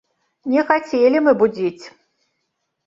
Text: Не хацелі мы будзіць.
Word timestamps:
Не 0.53 0.63
хацелі 0.71 1.21
мы 1.27 1.31
будзіць. 1.43 1.85